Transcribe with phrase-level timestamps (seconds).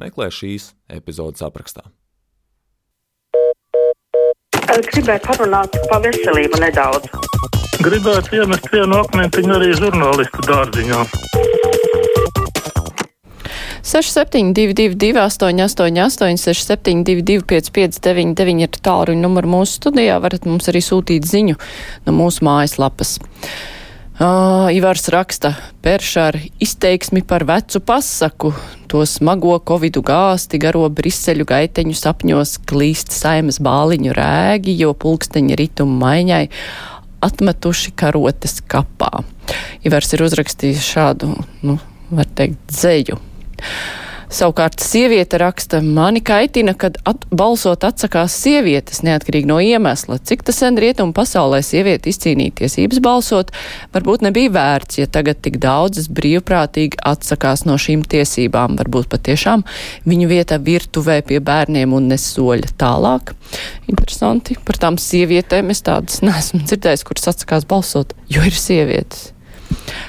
[0.00, 1.84] meklē šīs epizodes aprakstā.
[4.74, 7.06] Gribētu parunāt par veselību nedaudz.
[7.84, 11.04] Gribētu iemest vienu akmentiņu arī žurnālistu dārziņā.
[13.84, 20.16] 6722, 888, 672, 559, ir tālruņa numurs mūsu studijā.
[20.24, 21.58] varat mums arī sūtīt ziņu
[22.06, 23.18] no mūsu mājaslapas.
[24.14, 28.52] Uh, Ivars raksta perša ar izteiksmi par vecu pasaku,
[28.86, 35.98] to smago covidu gāsti, garo briseļu gaiteņu sapņos klīst saimas bāliņu rēgi, jo pulksteņa rituma
[36.04, 36.44] maiņai
[37.26, 39.10] atmetuši karotes kapā.
[39.82, 41.34] Ivars ir uzrakstījis šādu,
[41.66, 41.80] nu,
[42.14, 43.18] var teikt, dzēju.
[44.34, 50.16] Savukārt sieviete raksta, mani kaitina, kad at balsot atsakās sievietes neatkarīgi no iemesla.
[50.26, 53.52] Cik tas sen rietumu pasaulē sieviete izcīnīja tiesības balsot,
[53.94, 58.74] varbūt nebija vērts, ja tagad tik daudzas brīvprātīgi atsakās no šīm tiesībām.
[58.80, 59.62] Varbūt patiešām
[60.10, 63.36] viņu vieta virtuvē pie bērniem un nesoļa tālāk.
[63.86, 69.28] Interesanti, par tām sievietēm es tādas neesmu dzirdējis, kuras atsakās balsot, jo ir sievietes.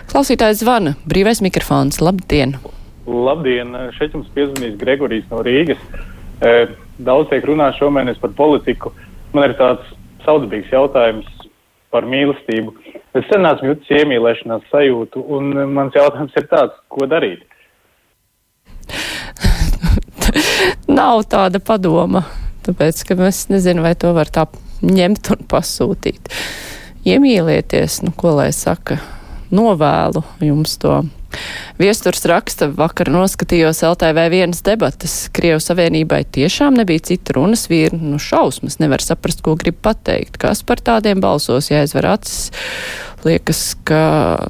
[0.10, 2.58] Klausītājs zvana, brīvais mikrofons, labdien!
[3.06, 3.76] Labdien!
[3.98, 5.82] Šeit jums piezvanīs Gregorijs no Rīgas.
[6.42, 6.54] E,
[7.06, 8.92] daudz tiek runāts šomēnes par politiku.
[9.34, 9.86] Man ir tāds
[10.26, 11.28] saudabīgs jautājums
[11.94, 12.74] par mīlestību.
[13.16, 17.46] Es sen esmu jutis iemīlēšanās sajūtu, un mans jautājums ir tāds, ko darīt?
[20.98, 22.26] Nav tāda padoma,
[22.66, 24.48] tāpēc, ka es nezinu, vai to var tā
[24.84, 26.34] ņemt un pasūtīt.
[27.06, 28.98] Iemīlieties, nu, ko lai saka,
[29.54, 31.04] novēlu jums to
[31.82, 35.16] Viesturs raksta, vakar noskatījos LTV vienas debatas.
[35.36, 40.40] Krievu savienībai tiešām nebija cita runas vīra, nu šausmas, nevar saprast, ko grib pateikt.
[40.42, 42.52] Kas par tādiem balsos jāizver acis?
[43.26, 44.04] Liekas, ka,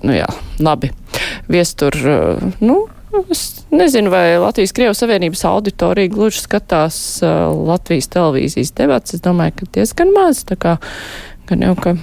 [0.03, 0.27] nu jā,
[0.59, 0.91] labi.
[1.51, 1.95] Viestur,
[2.59, 2.83] nu,
[3.31, 9.15] Es nezinu, vai Latvijas Krievijas Savienības auditorija gluži skatās uh, Latvijas televīzijas debats.
[9.15, 10.41] Es domāju, ka diezgan maz.
[10.59, 10.75] Kā
[11.47, 11.95] gan jau, ka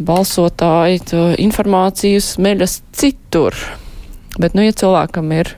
[0.00, 1.02] balsotāji
[1.42, 3.56] informāciju smeļas citur.
[4.40, 5.54] Bet, nu, ja cilvēkam ir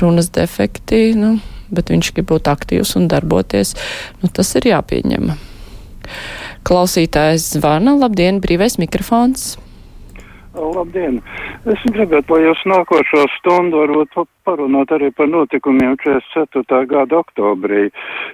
[0.00, 1.38] runas defekti, nu,
[1.72, 3.74] bet viņš grib būt aktīvs un darboties,
[4.22, 5.32] nu, tas ir jāpieņem.
[6.68, 9.54] Klausītājs zvana, labdien, brīvais mikrofons.
[10.56, 11.20] Labdien!
[11.68, 14.14] Es gribētu, lai jūs nākošo stundu varbūt
[14.48, 16.86] parunāt arī par notikumiem 44.
[16.88, 17.88] gada oktobrī,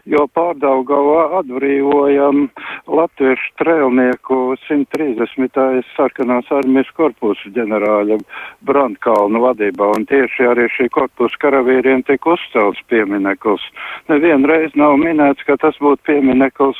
[0.07, 2.45] jo pārdaugavā atbrīvojam
[2.87, 4.39] latviešu trēlnieku
[4.69, 5.83] 130.
[5.97, 8.21] sarkanās armijas korpusu ģenerāļa
[8.69, 13.67] Brandkalnu vadībā, un tieši arī šī korpusu karavīriem tika uzcelts piemineklis.
[14.13, 16.79] Nevienreiz nav minēts, ka tas būtu piemineklis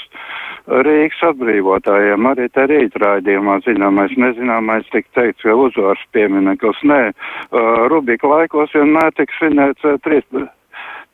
[0.65, 6.83] Rīgas atbrīvotājiem, arī te rīt raidījumā zināmais, nezināmais tik teikts, ka uzvars piemineklis.
[6.85, 10.49] Nē, uh, Rubika laikos vienmēr tika svinēts uh, 13.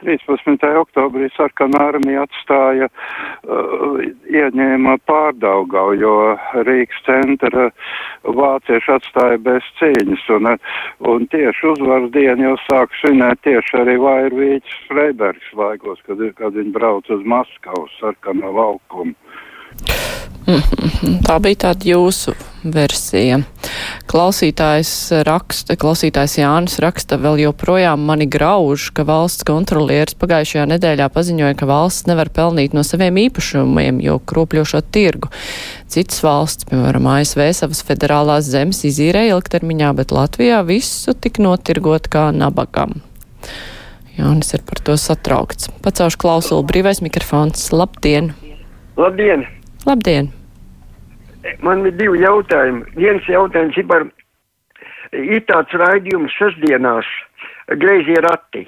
[0.01, 0.65] 13.
[0.81, 4.01] oktobrī sarkanā armija atstāja, uh,
[4.33, 7.69] ieņēma pārdaugau, jo Rīgas centra
[8.25, 10.57] vācieši atstāja bez cīņas, un,
[11.05, 16.73] un tieši uzvaras dienu jau sāk svinēt tieši arī Vairvīķis Freibergs laikos, kad, kad viņi
[16.73, 19.13] brauc uz Maskavu sarkanā laukumu.
[21.27, 23.41] Tā bija tāda jūsu versija.
[24.11, 24.91] Klausītājs
[25.27, 31.69] raksta, klausītājs Jānis raksta, vēl joprojām mani grauž, ka valsts kontrolieris pagājušajā nedēļā paziņoja, ka
[31.71, 35.31] valsts nevar pelnīt no saviem īpašumiem, jo kropļošo tirgu.
[35.91, 42.29] Cits valsts, piemēram, ASV savas federālās zemes izīrēja ilgtermiņā, bet Latvijā visu tik notirgot kā
[42.35, 42.99] nabagam.
[44.19, 45.71] Jānis ir par to satraukts.
[45.85, 47.71] Pacaušu klausulu brīvais mikrofons.
[47.73, 48.35] Labdien!
[49.01, 49.47] Labdien!
[49.89, 50.29] Labdien!
[51.65, 52.85] Man ir divi jautājumi.
[53.01, 54.05] Viens jautājums ir par,
[55.17, 57.09] ir tāds raidījums sestdienās,
[57.81, 58.67] greizie rati.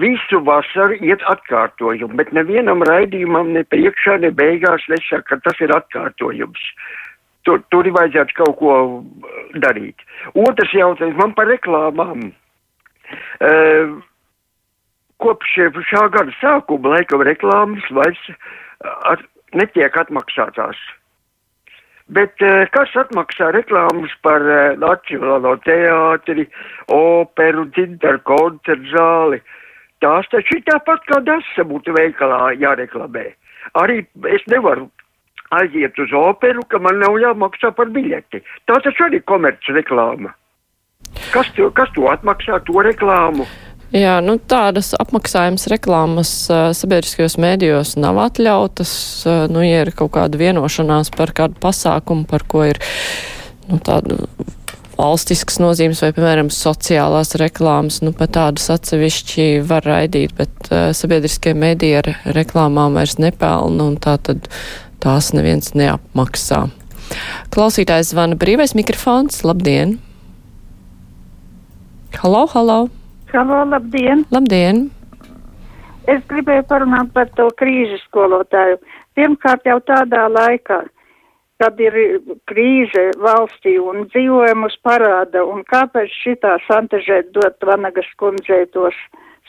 [0.00, 5.74] Visu vasaru iet atkārtojumu, bet nevienam raidījumam ne priekšā, ne beigās nesaka, ka tas ir
[5.74, 6.66] atkārtojums.
[7.46, 8.74] Tur, tur ir vajadzētu kaut ko
[9.62, 10.02] darīt.
[10.38, 12.30] Otrs jautājums man par reklāmām.
[13.42, 13.98] Uh,
[15.20, 15.56] kopš
[15.90, 18.20] šā gada sākuma laikam reklāmas vairs
[19.10, 19.24] at,
[19.54, 20.78] netiek atmaksātās.
[22.10, 26.48] Bet uh, kas atmaksā reklāmas par uh, Nacionālo teātri,
[26.90, 29.38] operu, dzintaru koncertu zāli?
[30.02, 33.28] Tās taču ir tāpat kā dasa būtu veikalā jāreklamē.
[33.78, 34.00] Arī
[34.32, 34.88] es nevaru
[35.54, 38.42] aiziet uz operu, ka man nav jāmaksā par biļeti.
[38.66, 40.32] Tā taču arī komerc reklāma.
[41.34, 43.46] Kas to, kas to atmaksā, to reklāmu?
[43.90, 48.92] Jā, nu tādas apmaksājumas reklāmas uh, sabiedriskajos mēdījos nav atļautas.
[49.26, 52.78] Uh, nu, ja ir kaut kāda vienošanās par kādu pasākumu, par ko ir
[53.66, 54.28] nu, tādu
[54.94, 61.56] valstiskas nozīmes vai, piemēram, sociālās reklāmas, nu, pat tādas atsevišķi var raidīt, bet uh, sabiedriskie
[61.58, 64.46] mēdīji ar reklāmām vairs nepelna, un tā tad
[65.02, 66.68] tās neviens neapmaksā.
[67.50, 69.42] Klausītājs zvana brīvais mikrofons.
[69.42, 69.98] Labdien!
[72.22, 72.80] Halo, halo!
[73.30, 74.24] Halo, labdien!
[74.34, 74.88] Labdien!
[76.10, 78.80] Es gribēju parunāt par to krīžu skolotāju.
[79.14, 80.78] Pirmkārt jau tādā laikā,
[81.62, 81.98] kad ir
[82.50, 88.98] krīze valstī un dzīvojumus parāda, un kāpēc šitā santažēt dot Vanagas kundzei tos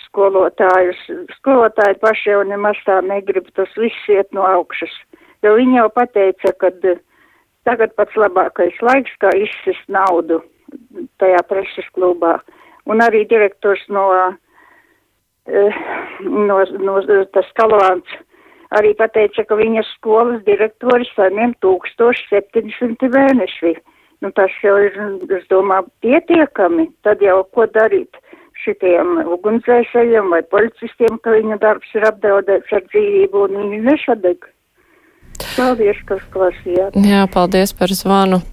[0.05, 1.01] skolotājus.
[1.39, 4.93] Skolotāji paši jau nemaz tā negrib, tas viss iet no augšas.
[5.41, 6.69] Jo viņi jau pateica, ka
[7.65, 10.43] tagad pats labākais laiks, kā izsist naudu
[11.17, 12.37] tajā preses klubā.
[12.89, 14.07] Un arī direktors no,
[15.47, 16.99] no, no
[17.35, 18.19] tas kalvāns
[18.77, 23.75] arī pateica, ka viņas skolas direktori saņem 1700 mēneši.
[24.21, 24.97] Nu, tas jau ir,
[25.33, 26.87] es domāju, pietiekami.
[27.05, 28.19] Tad jau ko darīt
[28.61, 34.45] šitiem ugunsdzēsējiem vai policistiem, ka viņu darbs ir apdraudēts ar dzīvību un viņi nesadeg.
[35.55, 36.95] Paldies, kas klasījāt.
[37.01, 38.43] Jā, paldies par zvanu.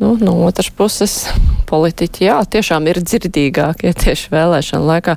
[0.00, 1.26] Nu, no otras puses,
[1.70, 5.16] politiķi, jā, tiešām ir dzirdīgākie tieši vēlēšana laikā,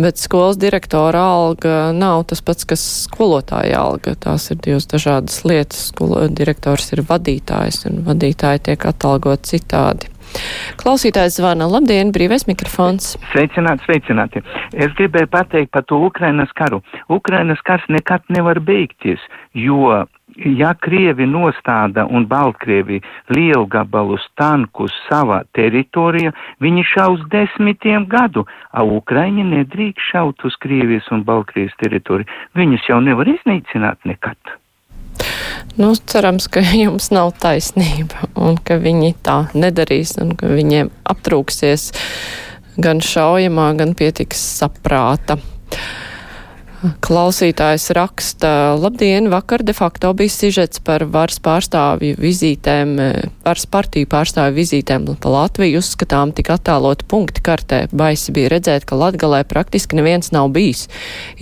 [0.00, 4.14] bet skolas direktora alga nav tas pats, kas skolotāja alga.
[4.18, 5.88] Tās ir divas dažādas lietas.
[5.92, 10.10] Skolo, direktors ir vadītājs, un vadītāji tiek atalgot citādi.
[10.80, 11.68] Klausītājs zvana.
[11.70, 13.14] Labdien, brīvais mikrofons.
[13.32, 14.42] Sveicināti, sveicināti.
[14.76, 16.82] Es gribēju pateikt par to Ukrainas karu.
[17.08, 19.22] Ukrainas kars nekad nevar beigties,
[19.56, 20.04] jo
[20.38, 23.00] ja Krievi nostāda un Baltkrievi
[23.34, 26.32] lielgabalus tankus savā teritorijā,
[26.62, 32.30] viņi šaus desmitiem gadu, a Ukraiņi nedrīkst šaut uz Krievijas un Baltkrievijas teritoriju.
[32.58, 34.38] Viņus jau nevar iznīcināt nekad.
[35.78, 41.90] Nu, cerams, ka jums nav taisnība un ka viņi tā nedarīs un ka viņiem aptrūksies
[42.78, 45.38] gan šaujamā, gan pietiks saprāta.
[46.78, 52.92] Klausītājs raksta, labdien, vakar de facto bija sižets par varas pārstāvju vizītēm,
[53.42, 57.80] varas partiju pārstāvju vizītēm pa Latviju uzskatām tik attālot punkti kartē.
[57.90, 60.86] Baisi bija redzēt, ka Latgalē praktiski neviens nav bijis,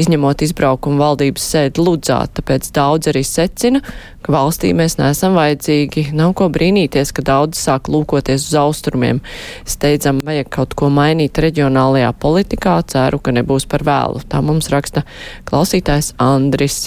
[0.00, 3.84] izņemot izbraukumu valdības sēdi Ludzā, tāpēc daudz arī secina,
[4.24, 6.08] ka valstī mēs neesam vajadzīgi.
[6.16, 9.20] Nav ko brīnīties, ka daudz sāk lūkoties uz austrumiem.
[9.68, 14.24] Steidzam, vajag kaut ko mainīt reģionālajā politikā, ceru, ka nebūs par vēlu.
[14.26, 15.04] Tā mums raksta
[15.48, 16.86] klausītājs Andris.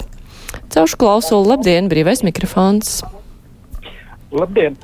[0.74, 3.00] Caušu klausulu, labdien, brīvais mikrofons.
[4.34, 4.78] Labdien!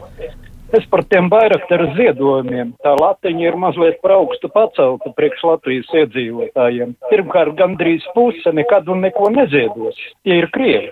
[0.73, 2.73] Es par tiem Bairaktaru ziedojumiem.
[2.83, 6.95] Tā latiņa ir mazliet par augstu pacelta priekš Latvijas iedzīvotājiem.
[7.11, 10.91] Pirmkārt, gandrīz puse nekad un neko neziedos, tie ir krievi.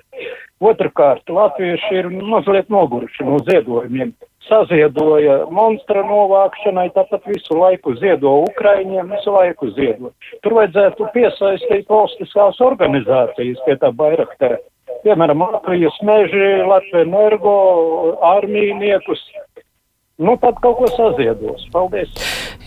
[0.63, 4.13] Otrakārt, latvieši ir mazliet noguruši no ziedojumiem.
[4.47, 10.11] Saziedoja monstra novākšanai, tāpat visu laiku ziedo Ukraiņiem, visu laiku ziedo.
[10.43, 14.59] Tur vajadzētu piesaistīt valstiskās organizācijas pie tā Bairaktera.
[15.03, 17.55] Piemēram, Latvijas meži, Latvijas energo,
[18.33, 19.23] armīniekus,
[20.17, 21.63] Nu, tad kaut ko saziedos.
[21.73, 22.11] Paldies!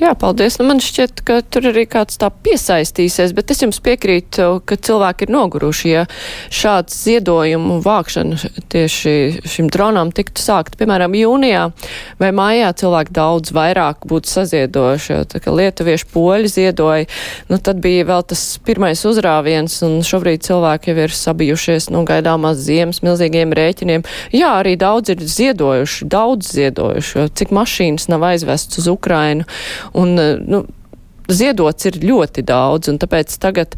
[0.01, 0.57] Jā, paldies.
[0.59, 5.29] Nu, man šķiet, ka tur arī kāds tā piesaistīsies, bet es jums piekrītu, ka cilvēki
[5.29, 6.03] ir noguruši, ja
[6.51, 11.63] šāds ziedojumu vākšana tieši šim dronām tiktu sākt, piemēram, jūnijā
[12.19, 17.07] vai mājā cilvēki daudz vairāk būtu saziedojuši, tā kā lietuvieši poļi ziedoja,
[17.47, 22.59] nu tad bija vēl tas pirmais uzrāviens, un šobrīd cilvēki jau ir sabijušies, nu, gaidāmās
[22.67, 24.05] ziemas milzīgiem rēķiniem.
[24.35, 29.47] Jā, arī daudz ir ziedojuši, daudz ziedojuši, cik mašīnas nav aizvests uz Ukrainu.
[29.97, 30.65] Un, nu,
[31.29, 33.77] ziedots ir ļoti daudz, un tāpēc tagad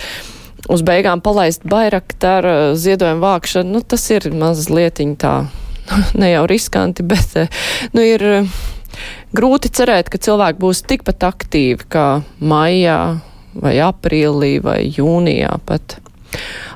[0.68, 5.34] uz beigām palaist bairaktaru ziedojumu vākšanu, nu, tas ir mazliet tā,
[6.20, 7.38] ne jau riskanti, bet,
[7.94, 8.24] nu, ir
[9.36, 12.08] grūti cerēt, ka cilvēki būs tikpat aktīvi kā
[12.40, 13.00] maijā
[13.58, 15.98] vai aprīlī vai jūnijā pat.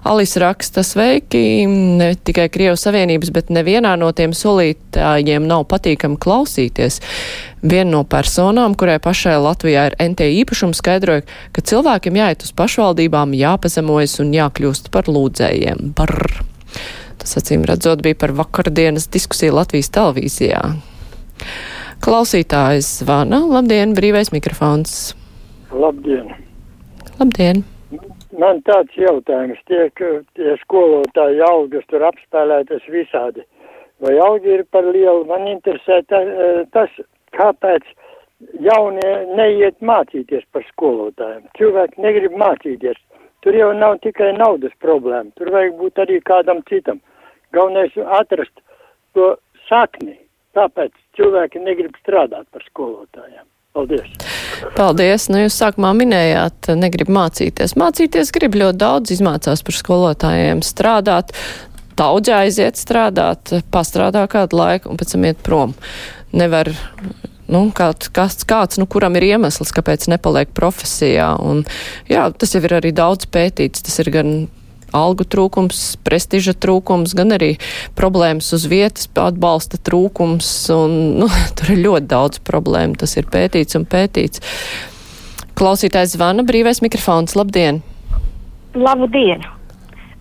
[0.08, 1.66] Alis raksta sveiki,
[1.98, 6.98] ne tikai Krievijas Savienības, bet nevienā no tiem solītājiem nav patīkami klausīties.
[7.62, 11.22] Viena no personām, kurai pašai Latvijā ir NT īpašums, skaidroja,
[11.54, 15.92] ka cilvēkiem jāiet uz pašvaldībām, jāpazemojas un jākļūst par lūdzējiem.
[15.98, 16.40] Brr.
[17.22, 20.64] Tas acīm redzot bija par vakardienas diskusiju Latvijas televīzijā.
[22.02, 23.44] Klausītājs zvana.
[23.46, 25.12] Labdien, brīvais mikrofons.
[25.70, 26.34] Labdien!
[27.20, 27.62] Labdien!
[28.38, 29.98] Man tāds jautājums, tiek
[30.36, 33.44] tie skolotāji algas tur apspēlētas visādi.
[34.02, 35.24] Vai alga ir par lielu?
[35.28, 36.22] Man interesē ta,
[36.74, 36.90] tas,
[37.36, 37.86] kāpēc
[38.66, 41.46] jaunie neiet mācīties par skolotājiem.
[41.58, 42.98] Cilvēki negrib mācīties.
[43.42, 47.00] Tur jau nav tikai naudas problēma, tur vajag būt arī kādam citam.
[47.54, 48.62] Galvenais atrast
[49.18, 49.32] to
[49.68, 50.14] sakni,
[50.56, 53.46] kāpēc cilvēki negrib strādāt par skolotājiem.
[53.72, 54.08] Paldies!
[54.76, 55.26] Paldies!
[55.32, 57.72] Nu, jūs sākumā minējāt, negrib mācīties.
[57.80, 61.32] Mācīties grib ļoti daudz, izmācās par skolotājiem strādāt.
[61.96, 65.72] Daudz aiziet strādāt, pastrādā kādu laiku un pēc tam iet prom.
[66.36, 66.68] Nevar
[67.52, 71.32] nu, kāds, kāds, kāds, nu, kuram ir iemesls, kāpēc nepaliek profesijā.
[71.40, 71.64] Un,
[72.12, 73.84] jā, tas jau ir arī daudz pētīts.
[73.88, 74.34] Tas ir gan
[74.96, 77.54] algu trūkums, prestiža trūkums, gan arī
[77.98, 82.98] problēmas uz vietas, atbalsta trūkums, un nu, tur ir ļoti daudz problēmu.
[83.00, 84.44] Tas ir pētīts un pētīts.
[85.58, 87.36] Klausītājs zvana brīvais mikrofons.
[87.36, 87.82] Labdien!
[88.74, 89.44] Labdien!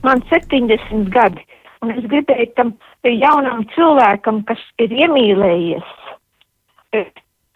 [0.03, 1.43] Man 70 gadi,
[1.85, 2.73] un es gribēju tam
[3.05, 5.91] jaunam cilvēkam, kas ir iemīlējies,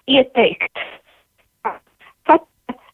[0.05, 0.84] ieteikt,
[2.29, 2.45] pat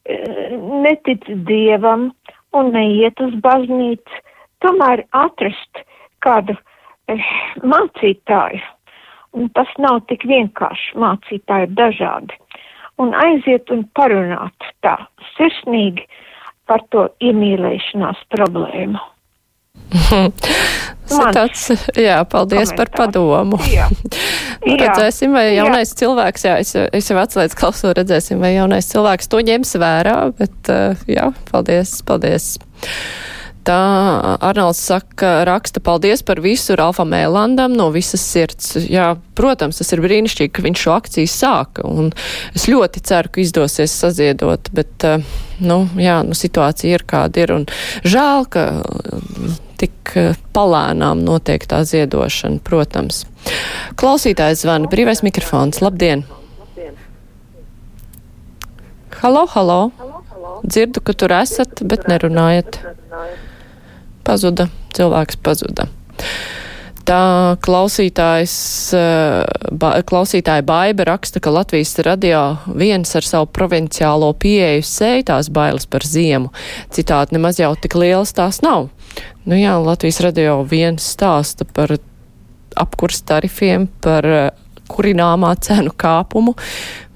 [0.08, 2.10] eh, netic dievam,
[2.58, 4.22] un neiet uz baznīcu,
[4.64, 5.84] tomēr atrast
[6.26, 6.56] kādu
[7.12, 7.32] eh,
[7.64, 8.62] mācītāju.
[9.32, 12.36] Un tas nav tik vienkārši, mācītāji ir dažādi.
[13.00, 14.98] Un aiziet un parunāt tā
[15.38, 16.04] sirsnīgi
[16.68, 19.00] par to iemīlēšanās problēmu.
[21.36, 21.66] tāds,
[22.00, 22.78] jā, paldies komentārs.
[22.78, 23.60] par padomu.
[23.72, 23.88] Jā.
[24.66, 25.98] nu, redzēsim, vai jaunais jā.
[26.04, 30.72] cilvēks, jā, es, es jau atslēdzu klausu, redzēsim, vai jaunais cilvēks to ņems vērā, bet
[30.72, 32.54] uh, jā, paldies, paldies.
[33.62, 33.78] Tā
[34.42, 38.74] Arnolds saka, raksta paldies par visu Ralfam Ēlandam no visas sirds.
[38.90, 42.10] Jā, protams, tas ir brīnišķīgi, ka viņš šo akciju sāka, un
[42.58, 45.06] es ļoti ceru, ka izdosies saziedot, bet,
[45.62, 47.68] nu, jā, nu, situācija ir kāda ir, un
[48.02, 48.66] žēl, ka
[49.82, 53.26] tik eh, palēnām notiek tā ziedošana, protams.
[54.00, 56.26] Klausītājs zvana, brīvais mikrofons, labdien!
[59.22, 59.82] Halo, halo!
[60.66, 62.80] Dzirdu, ka tur esat, bet nerunājat.
[64.32, 65.90] Pazuda, cilvēks pazuda.
[67.04, 67.58] Tā
[68.96, 69.42] eh,
[69.76, 72.44] ba, klausītāja Baiba raksta, ka Latvijas radio
[72.80, 76.54] viens ar savu provinciālo pieeju sēj tās bailes par ziemu.
[76.96, 78.88] Citāti nemaz jau tik lielas tās nav.
[79.44, 81.98] Nu jā, Latvijas radio viens stāsta par
[82.80, 84.48] apkurs tarifiem, par eh,
[84.88, 86.56] kurināmā cenu kāpumu,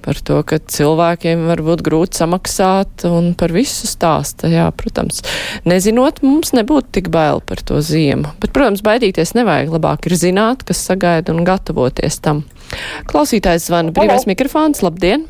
[0.05, 4.49] par to, ka cilvēkiem var būt grūti samaksāt un par visu stāsta.
[4.53, 5.23] Jā, protams,
[5.65, 8.35] nezinot, mums nebūtu tik bail par to ziemu.
[8.41, 9.73] Bet, protams, baidīties nevajag.
[9.75, 12.45] Labāk ir zināt, kas sagaida un gatavoties tam.
[13.09, 14.85] Klausītājs zvana brīvais mikrofons.
[14.85, 15.25] Labdien!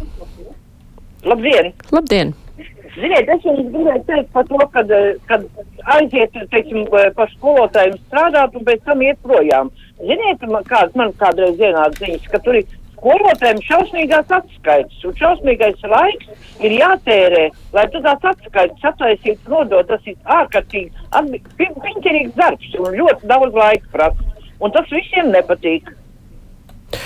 [1.25, 1.72] Labdien!
[1.96, 2.36] Labdien!
[2.96, 4.91] Ziniet, es jums gribēju teikt par to, kad,
[5.27, 5.41] kad
[5.98, 6.86] aiziet, teiksim,
[7.17, 9.72] par skolotājiem strādāt un pēc tam iet projām.
[10.00, 12.70] Ziniet, man, kād, man kādreiz ienāca ziņas, ka tur ir
[13.06, 17.44] skolotājiem šausmīgās atskaites, un šausmīgais laiks ir jātērē,
[17.76, 20.90] lai tu tās atskaites attaisītu, nodot, tas ir ārkārtīgi
[21.60, 24.32] piņķerīgs darbs un ļoti daudz laika prasa.
[24.64, 25.92] Un tas visiem nepatīk.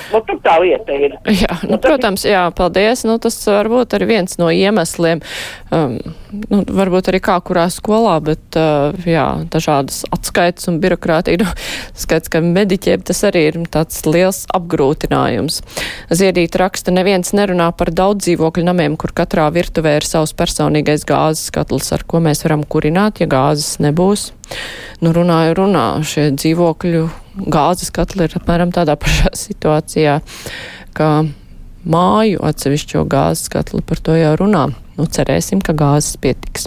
[0.09, 1.15] Nu, tur tā lieta ir.
[1.43, 3.03] Jā, nu, nu, protams, jā, paldies.
[3.07, 5.21] Nu, tas varbūt arī viens no iemesliem,
[5.75, 5.97] um,
[6.49, 11.43] nu, varbūt arī kā kurā skolā, bet uh, jā, dažādas atskaites un birokrātija.
[11.43, 11.49] Nu,
[11.99, 15.61] skaits, ka mediķiem tas arī ir tāds liels apgrūtinājums.
[16.09, 21.53] Ziedīt raksta, neviens nerunā par daudz dzīvokļu namiem, kur katrā virtuvē ir savs personīgais gāzes
[21.55, 24.31] katls, ar ko mēs varam kurināt, ja gāzes nebūs.
[25.05, 27.07] Nu, runāju, runā, šie dzīvokļu
[27.47, 30.19] gāzes katli ir apmēram tādā pašā situācijā,
[30.97, 31.11] kā
[31.89, 34.69] māju atsevišķo gāzes katli par to jau runā.
[34.99, 36.65] Nu, cerēsim, ka gāzes pietiks.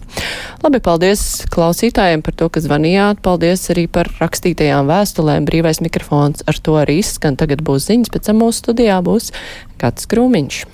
[0.65, 3.21] Labi, paldies klausītājiem par to, ka zvanījāt.
[3.21, 5.45] Paldies arī par rakstītajām vēstulēm.
[5.51, 7.37] Brīvais mikrofons ar to arī izskan.
[7.37, 9.35] Tagad būs ziņas, pēc tam mūsu studijā būs
[9.83, 10.65] Gats Krūmiņš.